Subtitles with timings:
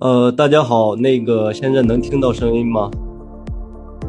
[0.00, 2.88] 呃，大家好，那个现在能听到声音吗？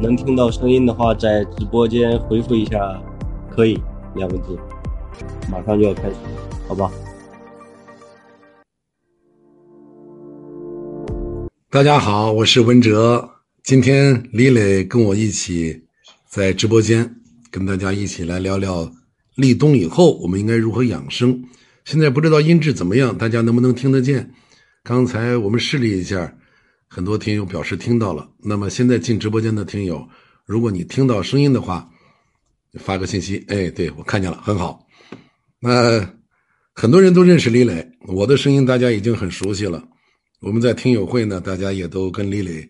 [0.00, 3.02] 能听到声音的话，在直播间回复一下，
[3.50, 3.76] 可以
[4.14, 4.56] 两个字，
[5.50, 6.14] 马上就要开始，
[6.68, 6.92] 好吧？
[11.68, 13.28] 大家好，我是文哲，
[13.64, 15.86] 今天李磊跟我一起
[16.28, 17.16] 在直播间
[17.50, 18.88] 跟大家一起来聊聊
[19.34, 21.42] 立冬以后我们应该如何养生。
[21.84, 24.30] 现在不知道音质怎么样，大家能不能听得见？
[24.82, 26.34] 刚才我们试了一下，
[26.88, 28.28] 很多听友表示听到了。
[28.42, 30.08] 那么现在进直播间的听友，
[30.46, 31.88] 如果你听到声音的话，
[32.78, 33.44] 发个信息。
[33.48, 34.86] 哎，对我看见了，很好。
[35.60, 36.14] 那
[36.72, 39.86] 很多人都认识李磊，我的声音大家已经很熟悉了。
[40.40, 42.66] 我们在听友会呢，大家也都跟李磊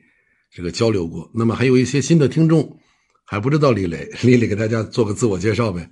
[0.50, 1.30] 这个交流过。
[1.32, 2.76] 那么还有一些新的听众
[3.24, 5.88] 还不知道李磊，李磊给大家做个自我介绍呗。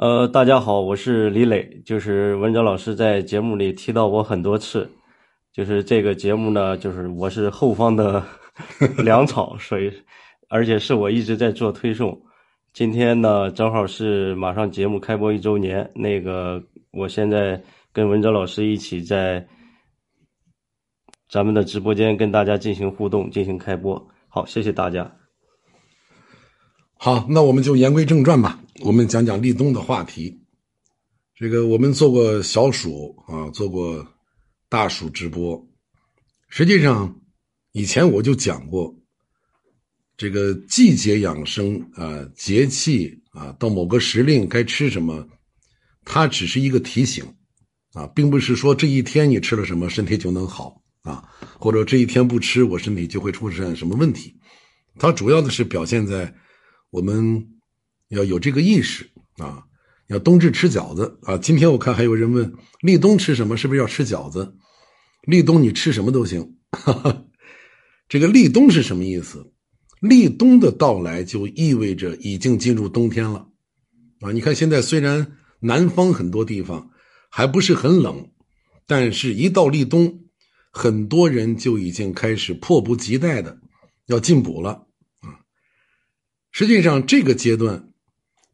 [0.00, 4.90] 呃，大家好，我是李磊，就是文哲老师在节目里提到我很多次，
[5.52, 8.24] 就是这个节目呢，就是我是后方的
[9.04, 9.92] 粮草，所以
[10.48, 12.18] 而且是我一直在做推送。
[12.72, 17.62] 今天呢，正好是马上节目开播一周年，那个我现在
[17.92, 19.46] 跟文哲老师一起在
[21.28, 24.02] 咱们的直播间跟大家进行互动，进行开播。
[24.28, 25.19] 好，谢谢大家。
[27.02, 28.62] 好，那我们就言归正传吧。
[28.80, 30.38] 我们讲讲立冬的话题。
[31.34, 34.06] 这个我们做过小暑啊，做过
[34.68, 35.66] 大暑直播。
[36.50, 37.18] 实际上，
[37.72, 38.94] 以前我就讲过，
[40.18, 45.26] 这个季节养生啊，节气啊，到某个时令该吃什么，
[46.04, 47.24] 它只是一个提醒
[47.94, 51.26] 啊，并不是说这一天你吃了什么，身体就能好啊，
[51.58, 54.38] 或者这一天不吃，我身体就会出现什么问题。
[54.98, 56.34] 它主要的是表现在。
[56.90, 57.46] 我们
[58.08, 59.64] 要有这个意识啊！
[60.08, 61.38] 要冬至吃饺子啊！
[61.38, 64.56] 今天我看还有人问立冬吃什么，是不是要吃饺子？
[65.22, 66.56] 立冬你吃什么都行。
[66.72, 67.24] 哈 哈
[68.08, 69.52] 这个立冬是什么意思？
[70.00, 73.48] 立冬的到来就意味着已经进入冬天了
[74.20, 74.32] 啊！
[74.32, 76.90] 你看现在虽然南方很多地方
[77.30, 78.30] 还不是很冷，
[78.86, 80.24] 但是一到立冬，
[80.72, 83.60] 很多人就已经开始迫不及待的
[84.06, 84.88] 要进补了。
[86.50, 87.92] 实际上，这个阶段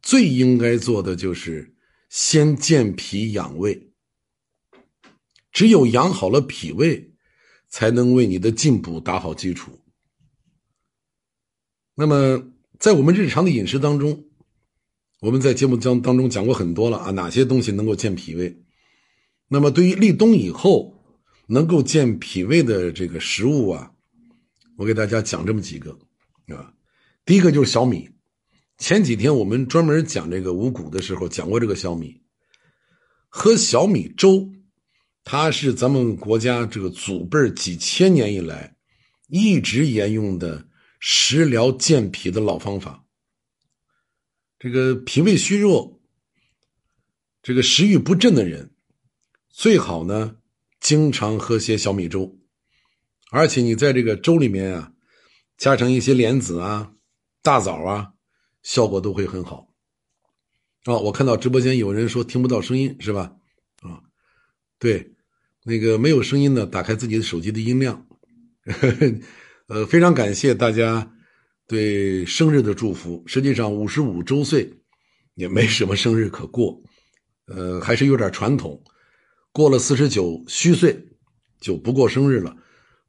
[0.01, 1.75] 最应该做的就是
[2.09, 3.91] 先健脾养胃。
[5.51, 7.11] 只有养好了脾胃，
[7.67, 9.79] 才能为你的进补打好基础。
[11.95, 14.25] 那么，在我们日常的饮食当中，
[15.21, 18.61] 我们在节目当当中讲过很多了啊，哪些东西能够健脾胃？
[19.47, 21.03] 那么，对于立冬以后
[21.47, 23.91] 能够健脾胃的这个食物啊，
[24.77, 25.97] 我给大家讲这么几个
[26.49, 26.71] 啊。
[27.27, 28.09] 第一个就是小米，
[28.77, 32.21] 前几天我们专门讲这个五谷的时候讲过这个小米，
[33.27, 34.49] 喝小米粥，
[35.25, 38.77] 它是咱们国家这个祖辈几千年以来
[39.27, 40.69] 一直沿用的
[41.01, 43.03] 食疗健脾的老方法。
[44.57, 45.99] 这个脾胃虚弱、
[47.43, 48.71] 这个食欲不振的人，
[49.49, 50.37] 最好呢
[50.79, 52.39] 经常喝些小米粥，
[53.31, 54.93] 而且你在这个粥里面啊，
[55.57, 56.93] 加上一些莲子啊。
[57.41, 58.13] 大枣啊，
[58.63, 59.67] 效果都会很好。
[60.85, 63.33] 啊，我看到直播间有人说听不到声音，是吧？
[63.81, 64.01] 啊，
[64.79, 65.15] 对，
[65.63, 68.07] 那个没有声音的，打开自己的手机的音量。
[69.67, 71.11] 呃，非常感谢大家
[71.67, 73.21] 对生日的祝福。
[73.27, 74.71] 实际上，五十五周岁
[75.35, 76.81] 也没什么生日可过，
[77.47, 78.81] 呃，还是有点传统。
[79.51, 80.97] 过了四十九虚岁
[81.59, 82.55] 就不过生日了。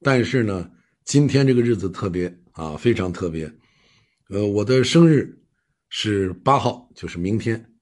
[0.01, 0.69] 但是呢，
[1.05, 3.53] 今天这个日子特别啊，非常特别。
[4.29, 5.41] 呃，我的生日
[5.89, 7.73] 是八号，就是明天。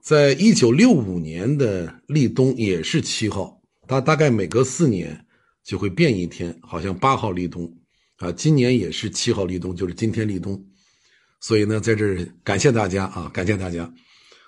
[0.00, 5.24] 在一九六五年的立冬也是七号，它大概每隔四年
[5.62, 7.72] 就会变一天，好像八号立冬
[8.16, 8.32] 啊。
[8.32, 10.60] 今年也是七号立冬，就是今天立冬。
[11.38, 13.92] 所以呢，在这感谢大家啊，感谢大家。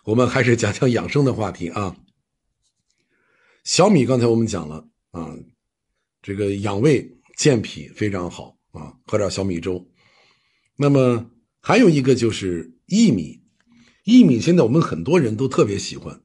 [0.05, 1.97] 我们还是讲讲养生的话题啊。
[3.62, 5.33] 小米刚才我们讲了啊，
[6.23, 9.87] 这个养胃健脾非常好啊，喝点小米粥。
[10.82, 11.31] 那么
[11.61, 13.40] 还有一个就是薏米，
[14.05, 16.20] 薏米现在我们很多人都特别喜欢，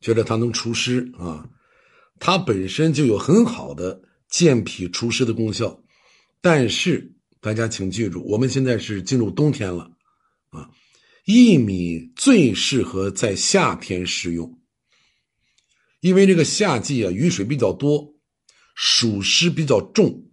[0.00, 1.48] 觉得它能除湿啊，
[2.18, 5.80] 它本身就有很好的健脾除湿的功效。
[6.40, 9.88] 但是大家请记住，我们现在是进入冬天了
[10.48, 10.68] 啊，
[11.26, 14.58] 薏米最适合在夏天食用，
[16.00, 18.12] 因为这个夏季啊雨水比较多，
[18.74, 20.26] 暑湿比较重，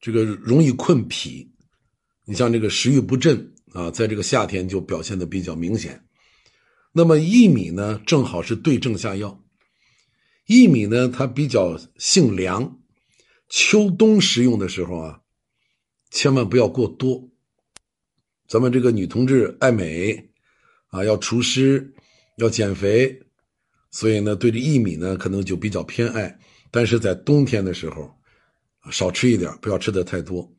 [0.00, 1.52] 这个容易困脾。
[2.28, 6.04] 你像这个食欲不振啊，在这个夏天就表现的比较明显。
[6.92, 9.42] 那么薏米呢，正好是对症下药。
[10.48, 12.80] 薏米呢，它比较性凉，
[13.48, 15.20] 秋冬食用的时候啊，
[16.10, 17.30] 千万不要过多。
[18.48, 20.30] 咱们这个女同志爱美
[20.88, 21.94] 啊，要除湿，
[22.38, 23.22] 要减肥，
[23.92, 26.36] 所以呢，对这薏米呢，可能就比较偏爱。
[26.72, 28.12] 但是在冬天的时候，
[28.90, 30.55] 少吃一点，不要吃的太多。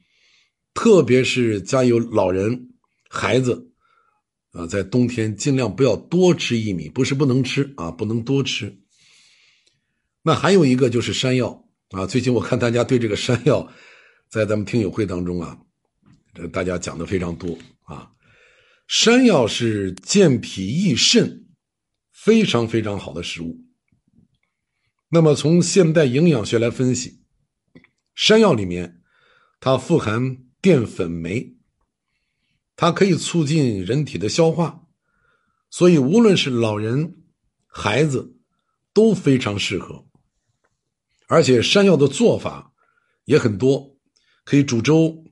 [0.78, 2.70] 特别是家有老人、
[3.10, 3.72] 孩子，
[4.52, 8.80] 啊，在冬天尽量不要多吃薏米，不是不能吃啊，不能多吃。
[10.22, 13.68] 那还有一个就是山药啊，最近我看大家对这个山药，
[14.30, 15.58] 在咱们听友会当中啊，
[16.36, 18.12] 这大家讲的非常多啊。
[18.88, 21.48] 山药是健脾益肾，
[22.14, 23.60] 非常非常好的食物。
[25.10, 27.20] 那么从现代营养学来分析，
[28.14, 29.02] 山药里面
[29.60, 30.44] 它富含。
[30.62, 31.56] 淀粉酶，
[32.76, 34.88] 它可以促进人体的消化，
[35.70, 37.18] 所以无论是老人、
[37.68, 38.36] 孩子
[38.94, 40.06] 都非常适合。
[41.28, 42.72] 而且山药的做法
[43.26, 43.96] 也很多，
[44.46, 45.26] 可以煮粥，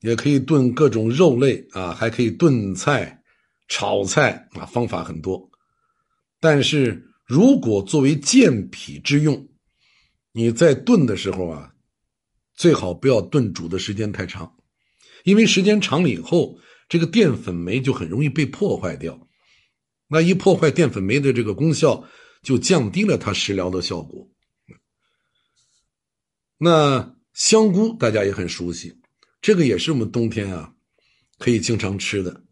[0.00, 3.22] 也可以炖各种肉类啊，还可以炖菜、
[3.68, 5.50] 炒菜啊，方法很多。
[6.40, 9.48] 但是如果作为健脾之用，
[10.32, 11.74] 你在炖的时候啊，
[12.54, 14.55] 最好不要炖煮的时间太长。
[15.26, 16.56] 因为时间长了以后，
[16.88, 19.28] 这个淀粉酶就很容易被破坏掉，
[20.06, 22.04] 那一破坏淀粉酶的这个功效，
[22.44, 24.30] 就降低了它食疗的效果。
[26.58, 29.00] 那香菇大家也很熟悉，
[29.40, 30.74] 这个也是我们冬天啊
[31.38, 32.44] 可以经常吃的，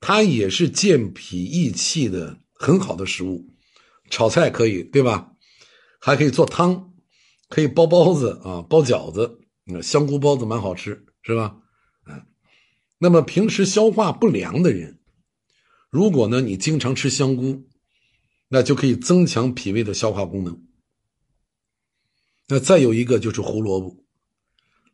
[0.00, 3.46] 它也是健脾益气的很好的食物，
[4.08, 5.32] 炒菜可以对吧？
[6.00, 6.94] 还可以做汤，
[7.50, 9.38] 可以包包子啊，包饺子，
[9.82, 11.54] 香菇包子蛮好吃，是吧？
[12.98, 14.98] 那么平时消化不良的人，
[15.90, 17.66] 如果呢你经常吃香菇，
[18.48, 20.60] 那就可以增强脾胃的消化功能。
[22.48, 24.04] 那再有一个就是胡萝卜，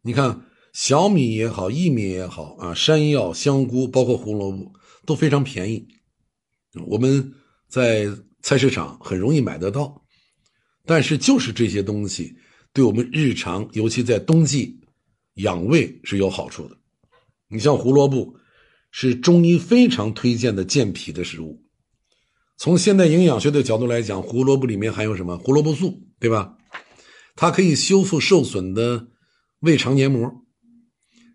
[0.03, 4.73] 你看小米也好，薏米也好啊，山药、香菇，包括胡萝卜
[5.07, 5.87] 都非常便宜，
[6.87, 7.33] 我们
[7.69, 8.07] 在
[8.43, 10.05] 菜市场很容易买得到。
[10.85, 12.37] 但是就是这些东西，
[12.75, 14.79] 对我们日常，尤其在冬季
[15.35, 16.77] 养胃是有好处的。
[17.55, 18.35] 你像胡萝卜，
[18.91, 21.63] 是中医非常推荐的健脾的食物。
[22.57, 25.39] 从现代营养学的角度来讲，胡萝卜里面含有什么？
[25.39, 26.57] 胡萝卜素，对吧？
[27.37, 29.07] 它可以修复受损的
[29.61, 30.29] 胃肠黏膜，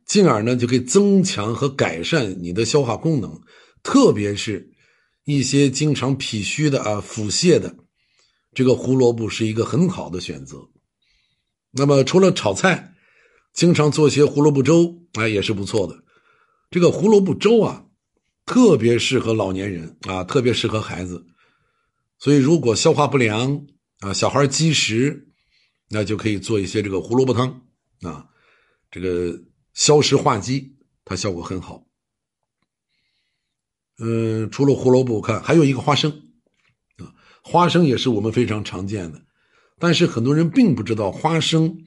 [0.06, 3.40] 进而呢就可以增强和改善你的消化功能。
[3.82, 4.72] 特别是
[5.24, 7.78] 一些经常脾虚的啊、腹泻的，
[8.54, 10.58] 这个胡萝卜是一个很好的选择。
[11.72, 12.94] 那么除了炒菜，
[13.54, 15.96] 经常做些胡萝卜粥，哎，也是不错的。
[16.72, 17.86] 这个胡萝卜粥啊，
[18.46, 21.26] 特别适合老年人啊，特别适合孩子。
[22.20, 23.66] 所以，如果消化不良
[24.02, 25.30] 啊，小孩积食，
[25.90, 27.66] 那就可以做一些这个胡萝卜汤
[28.02, 28.28] 啊，
[28.92, 29.42] 这个
[29.74, 30.76] 消食化积，
[31.06, 31.86] 它效果很好。
[33.98, 36.12] 嗯，除了胡萝卜，我看还有一个花生
[36.98, 39.22] 啊，花生也是我们非常常见的，
[39.80, 41.84] 但是很多人并不知道花生，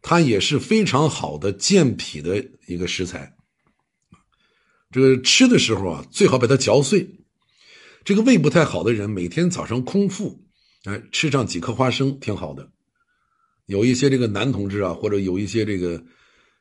[0.00, 3.36] 它也是非常好的健脾的一个食材。
[4.92, 7.08] 这个吃的时候啊，最好把它嚼碎。
[8.04, 10.44] 这个胃不太好的人，每天早上空腹，
[10.84, 12.70] 哎，吃上几颗花生挺好的。
[13.66, 16.04] 有一些这个男同志啊，或者有一些这个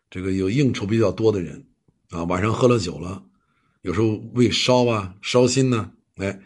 [0.09, 1.65] 这个有应酬比较多的人
[2.11, 3.21] 啊，晚上喝了酒了，
[3.81, 6.39] 有时候胃烧啊、烧心呢，哎，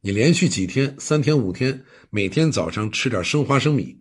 [0.00, 3.98] 你连续几天、三天、五天，每天早上吃点生花生米，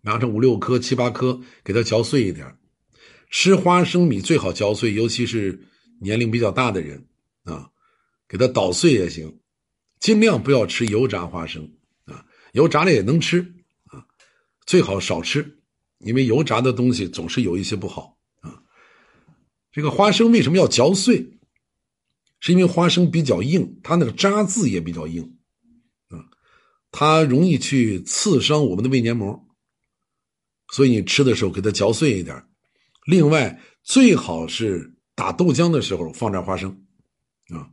[0.00, 2.56] 拿上五六颗、七八颗，给它嚼碎一点。
[3.28, 5.66] 吃花生米最好嚼碎，尤其是。
[6.02, 7.06] 年龄比较大的人
[7.44, 7.70] 啊，
[8.26, 9.38] 给他捣碎也行，
[9.98, 11.70] 尽量不要吃油炸花生
[12.06, 13.40] 啊，油炸的也能吃
[13.84, 14.06] 啊，
[14.64, 15.60] 最好少吃，
[15.98, 18.62] 因为油炸的东西总是有一些不好啊。
[19.70, 21.38] 这个花生为什么要嚼碎？
[22.40, 25.36] 是因为花生比较硬，它那个渣子也比较硬
[26.08, 26.24] 啊，
[26.90, 29.46] 它容易去刺伤我们的胃黏膜，
[30.72, 32.42] 所以你吃的时候给它嚼碎一点。
[33.04, 34.94] 另外，最好是。
[35.20, 36.70] 打豆浆的时候放点花生，
[37.50, 37.68] 啊，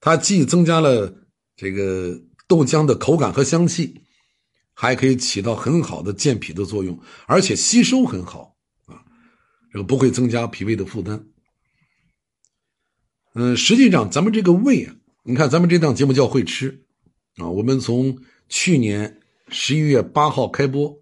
[0.00, 1.12] 它既增加了
[1.56, 4.02] 这个豆浆的口感和香气，
[4.72, 6.96] 还可以起到很好的健脾的作用，
[7.26, 8.54] 而且吸收很好
[8.86, 9.02] 啊，
[9.72, 11.26] 这个不会增加脾胃的负担。
[13.34, 16.84] 嗯，实际上咱们这个胃啊，你看咱们这档节目叫会吃
[17.38, 18.16] 啊，我们从
[18.48, 20.96] 去年十一月八号开播，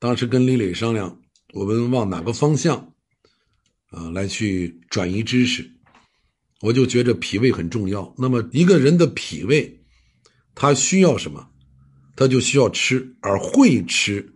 [0.00, 1.20] 当时跟李磊商量，
[1.52, 2.92] 我们往哪个方向？
[3.90, 5.70] 啊，来去转移知识，
[6.60, 8.14] 我就觉着脾胃很重要。
[8.18, 9.82] 那么一个人的脾胃，
[10.54, 11.48] 他需要什么？
[12.16, 14.34] 他就需要吃，而会吃，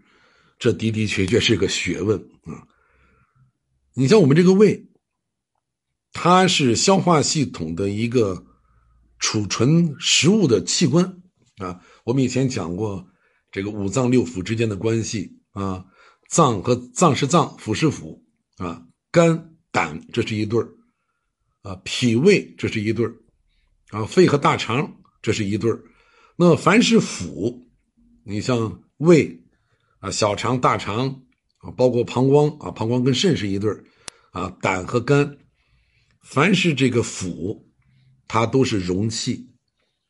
[0.59, 2.67] 这的的确确是个学问啊。
[3.95, 4.89] 你像我们这个胃，
[6.13, 8.47] 它是消化系统的一个
[9.19, 11.23] 储存食物的器官
[11.59, 11.81] 啊。
[12.05, 13.07] 我们以前讲过
[13.53, 15.85] 这个五脏六腑之间的关系啊，
[16.31, 18.21] 脏和脏是脏，腑是腑
[18.57, 18.83] 啊，
[19.14, 20.68] 肝胆这是一对儿
[21.62, 23.14] 啊，脾胃这是一对儿
[23.90, 25.80] 啊，肺和大肠这是一对儿。
[26.35, 27.62] 那凡是腑，
[28.25, 29.40] 你像胃
[30.00, 31.21] 啊、小肠、大肠。
[31.59, 33.83] 啊，包括膀胱啊，膀胱跟肾是一对儿，
[34.33, 35.38] 啊，胆和肝，
[36.21, 37.62] 凡是这个腑，
[38.28, 39.49] 它都是容器。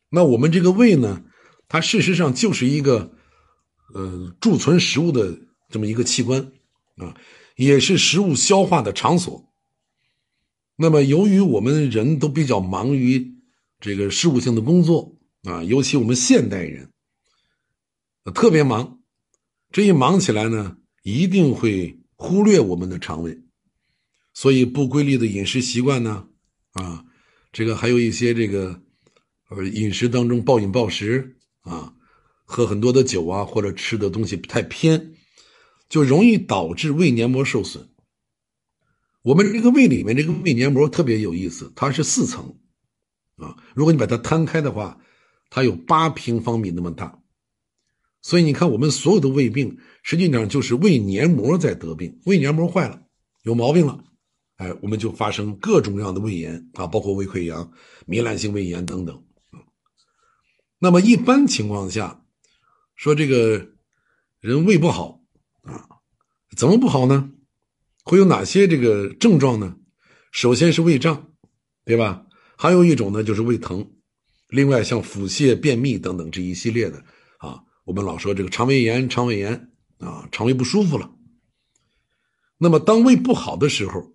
[0.09, 1.23] 那我们这个胃呢，
[1.69, 3.13] 它事实上就是一个，
[3.95, 5.39] 呃，贮存食物的
[5.71, 6.41] 这么一个器官，
[6.97, 7.15] 啊，
[7.57, 9.53] 也是食物消化的场所。
[10.77, 13.35] 那么，由于我们人都比较忙于
[13.81, 16.91] 这个事务性的工作啊，尤其我们现代人，
[18.35, 19.01] 特别忙，
[19.71, 20.79] 这一忙起来呢。
[21.07, 23.39] 一定会忽略我们的肠胃，
[24.33, 26.27] 所以不规律的饮食习惯呢，
[26.73, 27.05] 啊，
[27.53, 28.81] 这个还有一些这个，
[29.51, 31.93] 呃，饮食当中暴饮暴食啊，
[32.47, 35.14] 喝很多的酒啊，或者吃的东西太偏，
[35.89, 37.89] 就容易导致胃黏膜受损。
[39.23, 42.59] 我们这个胃里面这个胃黏膜特别有意思，它是四层，
[43.37, 45.01] 啊，如果你把它摊开的话，
[45.49, 47.21] 它有八平方米那么大。
[48.21, 53.03] 所以你看，我们所有的胃病，实际上就是胃黏膜在得病，胃黏膜坏了，
[53.43, 54.03] 有毛病了，
[54.57, 57.73] 哎，我们就发生各种各样的胃炎啊，包括胃溃疡、
[58.07, 59.25] 糜烂性胃炎等等。
[60.79, 62.25] 那么一般情况下，
[62.95, 63.71] 说这个
[64.41, 65.24] 人胃不好
[65.65, 65.89] 啊，
[66.57, 67.31] 怎么不好呢？
[68.05, 69.77] 会有哪些这个症状呢？
[70.31, 71.33] 首先是胃胀，
[71.85, 72.27] 对吧？
[72.57, 73.91] 还有一种呢就是胃疼，
[74.49, 77.03] 另外像腹泻、便秘等等这一系列的
[77.39, 77.63] 啊。
[77.85, 81.11] 我们老说这个肠胃炎，肠胃炎啊，肠胃不舒服了。
[82.59, 84.15] 那么当胃不好的时候，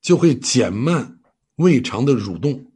[0.00, 1.20] 就会减慢
[1.56, 2.72] 胃肠的蠕动。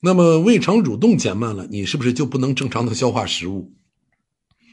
[0.00, 3.74] 那么胃肠蠕动减慢了，你是不是就不能正常的消化食物？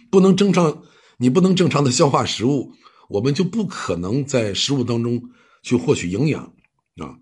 [0.09, 0.83] 不能正常，
[1.17, 2.73] 你不能正常的消化食物，
[3.09, 5.29] 我们就不可能在食物当中
[5.61, 6.43] 去获取营养
[6.97, 7.17] 啊。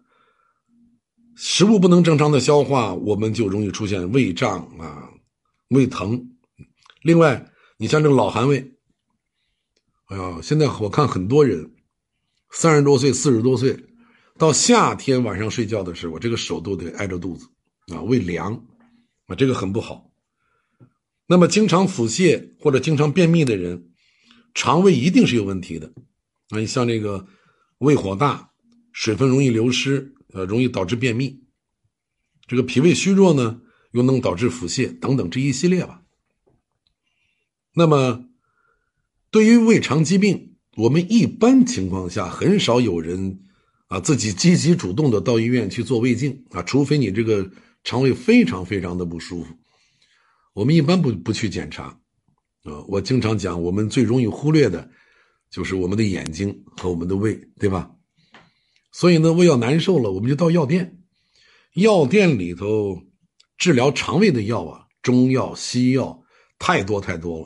[1.35, 5.09] 食物不能正常的消化，我们就容易出现胃胀啊、
[5.69, 6.29] 胃疼。
[7.01, 8.73] 另外，你像这个老寒胃，
[10.05, 11.71] 哎呀，现在我看很多人，
[12.51, 13.85] 三十多岁、四十多岁，
[14.37, 17.47] 到夏天晚上睡觉的时候，我这个手都得挨着肚子，
[17.93, 18.53] 啊，胃凉，
[19.27, 20.10] 啊，这个很不好。
[21.31, 23.85] 那么，经常腹泻或者经常便秘的人，
[24.53, 25.93] 肠胃一定是有问题的。
[26.49, 27.25] 啊，你像这个
[27.77, 28.49] 胃火大，
[28.91, 31.39] 水分容易流失，呃，容易导致便秘。
[32.47, 33.61] 这个脾胃虚弱呢，
[33.93, 36.01] 又能导致腹泻等等这一系列吧。
[37.75, 38.25] 那么，
[39.31, 43.39] 对于胃肠疾病，我们一般情况下很少有人
[43.87, 47.49] 啊自己积极主动的到医院去做胃镜啊，除非你这个
[47.85, 49.55] 肠胃非常非常的不舒服，
[50.53, 51.83] 我们一般不不去检查
[52.63, 52.83] 啊。
[52.87, 54.89] 我经常讲，我们最容易忽略的，
[55.49, 57.91] 就是我们的眼睛和我们的胃，对吧？
[58.91, 60.99] 所以呢，胃要难受了，我们就到药店，
[61.73, 63.03] 药店里头
[63.57, 66.23] 治疗肠胃的药啊，中药、西药
[66.59, 67.45] 太多太多了。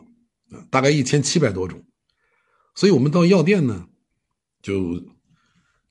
[0.58, 1.84] 啊大概一千七百多种，
[2.76, 3.88] 所以我们到药店呢，
[4.62, 5.04] 就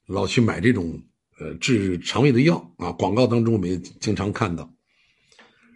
[0.06, 1.02] 老去买这种
[1.38, 2.92] 呃治肠胃的药啊。
[2.92, 4.72] 广告当中我们也经常看到。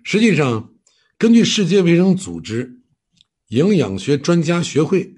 [0.04, 0.73] 实际上，
[1.19, 2.81] 根据世界卫生组织
[3.49, 5.17] 营养学专家学会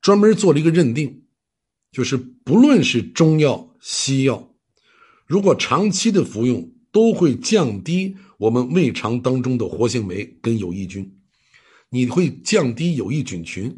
[0.00, 1.24] 专门做了一个认定，
[1.90, 4.54] 就是不论是中药、西药，
[5.26, 11.18] 如果长期的服用，都会降低我们胃肠当中的活性酶跟有益菌。
[11.90, 13.76] 你会降低有益菌群，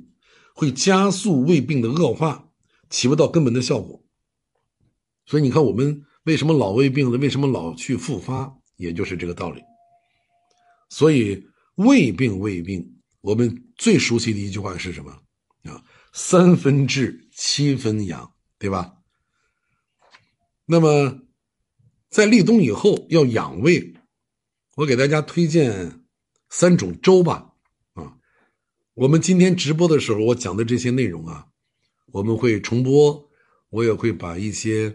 [0.52, 2.50] 会加速胃病的恶化，
[2.90, 4.04] 起不到根本的效果。
[5.24, 7.16] 所以你看，我们为什么老胃病了？
[7.16, 8.58] 为什么老去复发？
[8.76, 9.62] 也就是这个道理。
[10.90, 11.42] 所以
[11.76, 12.86] 胃病，胃病，
[13.22, 15.10] 我们最熟悉的一句话是什么
[15.62, 15.82] 啊？
[16.12, 18.92] 三分治，七分养，对吧？
[20.66, 21.22] 那么
[22.10, 23.94] 在立冬以后要养胃，
[24.76, 26.02] 我给大家推荐
[26.48, 27.52] 三种粥吧。
[27.94, 28.12] 啊
[28.94, 31.46] 我们今天直播的时候，我讲的这些内容啊，
[32.06, 33.30] 我们会重播，
[33.70, 34.94] 我也会把一些，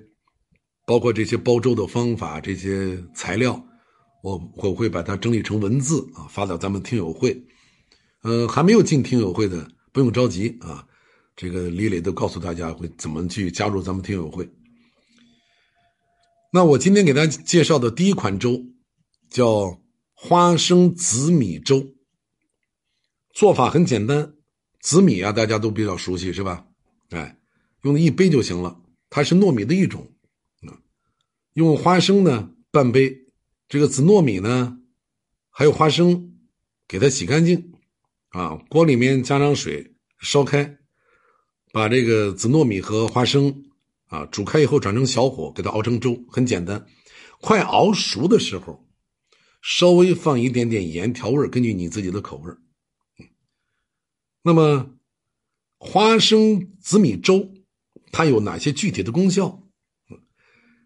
[0.86, 3.66] 包括这些煲粥的方法、这些材料，
[4.26, 7.40] 我我会把它整理成文字啊，发到咱们听友会。
[8.24, 10.84] 呃，还没有进听友会的，不用着急啊，
[11.36, 14.50] 这个李磊都告诉大家会怎么去加入咱们听友会。
[16.52, 18.66] 那我今天给大家介绍的第一款粥，
[19.30, 19.80] 叫
[20.16, 21.86] 花生紫米粥。
[23.32, 24.34] 做法很简单，
[24.82, 26.66] 紫米啊，大家都比较熟悉是吧？
[27.10, 27.38] 哎，
[27.84, 30.12] 用一杯就行了，它是糯米的一种
[30.62, 30.82] 啊。
[31.54, 33.25] 用花生呢半杯，
[33.76, 34.80] 这个紫糯米呢，
[35.50, 36.34] 还有花生，
[36.88, 37.74] 给它洗干净
[38.30, 40.78] 啊，锅里面加上水烧开，
[41.74, 43.66] 把这个紫糯米和花生
[44.08, 46.88] 啊煮开以后转成小火，给它熬成粥，很简单。
[47.42, 48.88] 快熬熟的时候，
[49.62, 52.54] 稍微放一点点盐调味，根据你自己的口味。
[54.42, 54.96] 那么，
[55.80, 57.54] 花生紫米粥
[58.14, 59.68] 它有哪些具体的功效？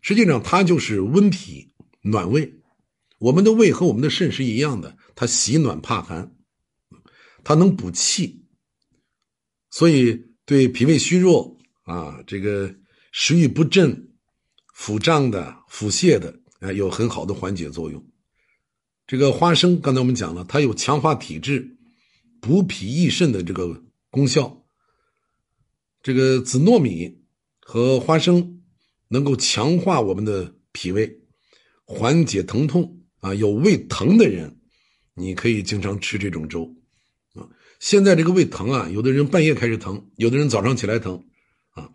[0.02, 2.56] 实际上，它就是温脾暖胃。
[3.20, 6.36] 我们的胃和我们的肾是一样的，它喜暖怕寒，
[7.44, 8.46] 它能补气，
[9.70, 12.74] 所以对脾胃虚弱啊，这个
[13.12, 14.10] 食欲不振、
[14.74, 18.04] 腹胀的、腹泻的，啊，有很好的缓解作用。
[19.06, 21.76] 这个花生，刚才我们讲了，它有强化体质。
[22.42, 24.66] 补脾益肾的这个功效，
[26.02, 27.22] 这个紫糯米
[27.60, 28.62] 和花生
[29.10, 31.20] 能够强化我们的脾胃，
[31.84, 33.34] 缓解疼痛啊。
[33.34, 34.60] 有胃疼的人，
[35.14, 36.76] 你可以经常吃这种粥
[37.34, 37.48] 啊。
[37.80, 41.26] 现在这个胃疼啊，有的人半夜开始疼，有的人早上起来疼
[41.72, 41.90] 啊。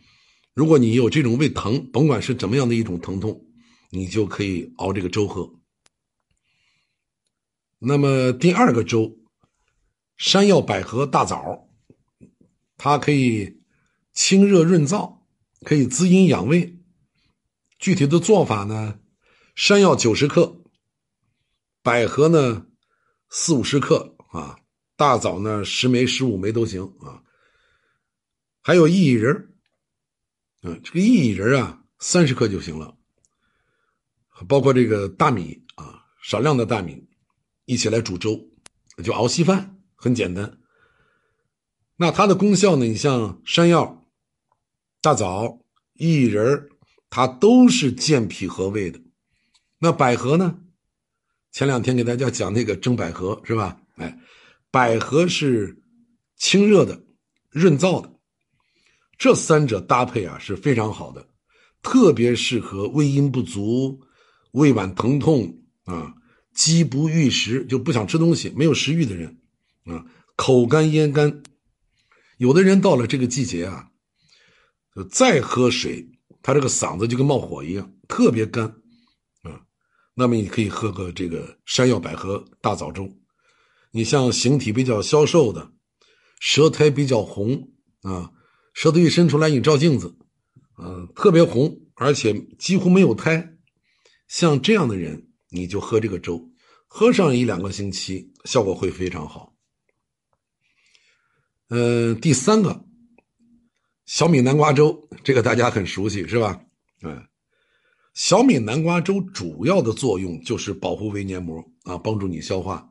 [0.55, 3.47] 如果你有这种胃疼，甭管是怎么样的一种疼痛，
[3.91, 5.55] 你就可以熬这个粥喝。
[7.79, 9.19] 那么第二个粥。
[10.17, 11.69] 山药百合大枣，
[12.77, 13.59] 它可以
[14.13, 15.19] 清热润燥，
[15.65, 16.79] 可以滋阴养胃。
[17.81, 19.01] 具体的做法呢？
[19.57, 20.63] 山药九十克，
[21.85, 22.67] 百合呢
[23.29, 24.59] 四五十克啊，
[24.97, 27.23] 大枣呢十枚、十五枚都行啊。
[28.63, 29.55] 还有薏仁
[30.63, 32.97] 嗯，这个薏仁啊三十克就行了。
[34.49, 37.07] 包括这个大米啊，少量的大米，
[37.67, 38.41] 一起来煮粥，
[39.05, 39.79] 就熬稀饭。
[39.95, 40.59] 很简单，
[41.97, 42.87] 那它的功效呢？
[42.87, 44.07] 你像山药、
[45.03, 45.61] 大枣、
[45.97, 46.71] 薏仁
[47.11, 48.99] 它都是健脾和胃的。
[49.79, 50.64] 那百合呢？
[51.55, 53.81] 前两天给大家讲那个蒸百合是吧？
[53.95, 54.19] 哎，
[54.73, 55.81] 百合是
[56.37, 57.01] 清热的、
[57.49, 58.13] 润燥的，
[59.17, 61.29] 这三者搭配啊是非常好的，
[61.81, 64.01] 特别适合胃阴不足、
[64.51, 66.13] 胃脘疼痛啊、
[66.53, 69.39] 饥不欲食就不想吃东西、没有食欲的人。
[69.85, 71.45] 啊，口干咽干，
[72.39, 73.91] 有的人到了这个季节啊，
[74.93, 76.11] 就再喝水，
[76.43, 78.75] 他这个嗓子就跟冒火一样，特别干。
[80.15, 83.09] 那么你可以喝个这个山药百合大枣粥。
[83.91, 85.73] 你像形体比较消瘦的，
[86.41, 87.71] 舌苔比较红
[88.03, 88.33] 啊，
[88.73, 90.17] 舌头一伸出来，你照镜子，
[90.79, 93.57] 嗯，特别红，而且几乎没有苔，
[94.27, 96.51] 像这样的人，你就喝这个粥，
[96.89, 99.55] 喝上一两个星期，效果会非常好。
[101.69, 102.85] 嗯，第三个
[104.07, 106.61] 小米南瓜粥，这个大家很熟悉是吧？
[107.03, 107.25] 嗯，
[108.15, 112.91] 小米南瓜粥主要的作用就是保护胃黏膜啊，帮助你消化。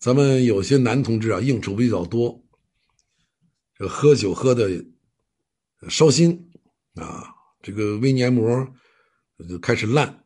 [0.00, 2.44] 咱们有些男同志啊，应酬比较多，
[3.78, 4.84] 这喝酒喝的
[5.88, 6.50] 烧心
[6.94, 8.68] 啊，这个胃黏膜
[9.48, 10.24] 就开始烂，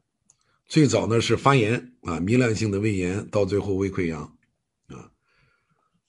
[0.67, 4.39] 最早呢是发炎啊，糜烂性的胃炎，到最后胃溃疡
[4.87, 5.13] 啊。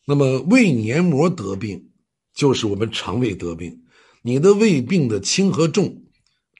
[0.05, 1.91] 那么胃黏膜得病，
[2.33, 3.83] 就是我们肠胃得病。
[4.21, 6.05] 你的胃病的轻和重，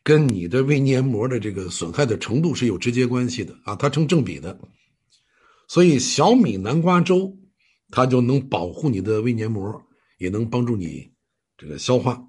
[0.04, 4.60] 跟你的胃黏膜的这个损害的程度是有直接关系的啊，它成正比的。
[5.68, 7.38] 所以小米南瓜粥，
[7.92, 9.84] 它就能保护你的胃黏膜，
[10.18, 11.12] 也能帮助你
[11.58, 12.26] 这个消化。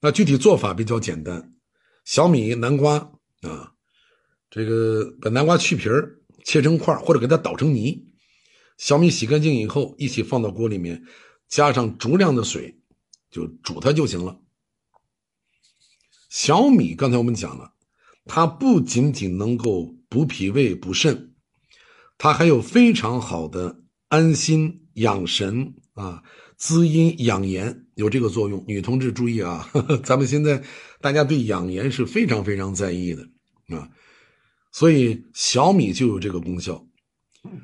[0.00, 1.54] 那具体做法比较简单，
[2.04, 2.96] 小米南瓜
[3.42, 3.72] 啊，
[4.50, 8.06] 这个把南瓜去皮儿切成块，或者给它捣成泥。
[8.78, 11.02] 小米洗干净以后，一起放到锅里面，
[11.48, 12.78] 加上足量的水，
[13.30, 14.40] 就煮它就行了。
[16.34, 17.74] 小米刚才我们讲了，
[18.24, 21.32] 它不仅仅能够补脾胃、补肾，
[22.18, 26.24] 它还有非常好的安心养神啊、
[26.56, 28.64] 滋阴养颜，有这个作用。
[28.66, 29.70] 女同志注意啊，
[30.02, 30.60] 咱们现在
[31.00, 33.22] 大家对养颜是非常非常在意的
[33.68, 33.88] 啊，
[34.72, 36.84] 所以小米就有这个功效。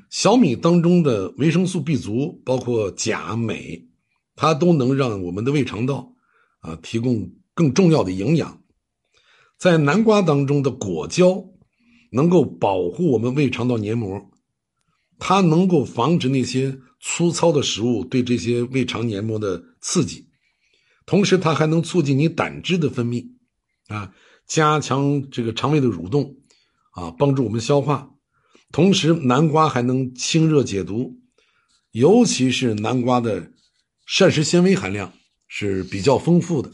[0.09, 3.89] 小米当中的维生素 B 族，包括钾、镁，
[4.37, 6.13] 它都能让我们的胃肠道
[6.61, 8.60] 啊提供更重要的营养。
[9.61, 11.45] 在南瓜当中的果胶，
[12.13, 14.19] 能够保护我们胃肠道黏膜，
[15.19, 20.25] 它能够防止那些粗糙的食物对这些胃肠黏膜的刺激，
[21.05, 23.23] 同时它还能促进你胆汁的分泌，
[23.87, 24.11] 啊，
[24.47, 26.37] 加强这个肠胃的蠕动，
[26.93, 28.09] 啊，帮助我们消化。
[28.71, 31.19] 同时，南瓜还能清热解毒，
[31.91, 33.51] 尤其是南瓜的
[34.07, 35.13] 膳食纤维含量
[35.47, 36.71] 是比较丰富的，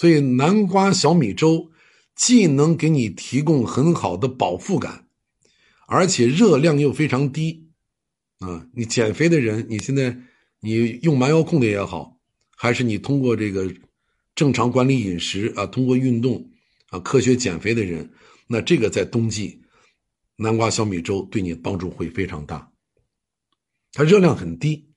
[0.00, 1.70] 所以南瓜小米粥
[2.16, 5.06] 既能给你提供很好的饱腹感，
[5.86, 7.68] 而且热量又非常低。
[8.38, 10.18] 啊，你减肥的人，你现在
[10.60, 12.16] 你用蛮腰控的也好，
[12.56, 13.70] 还是你通过这个
[14.34, 16.50] 正常管理饮食啊，通过运动
[16.88, 18.10] 啊，科学减肥的人，
[18.46, 19.60] 那这个在冬季，
[20.36, 22.72] 南瓜小米粥对你帮助会非常大。
[23.92, 24.88] 它热量很低，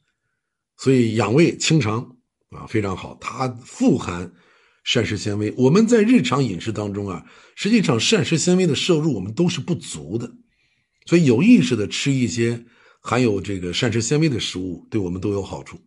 [0.77, 2.15] 所以养胃清肠
[2.51, 3.17] 啊非常好。
[3.19, 4.31] 它富含
[4.83, 10.31] 膳食纤维，我们在日常饮食当中啊，实际上膳食纤维的摄入我们都是不足的，
[11.05, 12.65] 所以有意识的吃一些。
[13.05, 15.77] 含有这个膳食纤维的食物，对我们都有好处。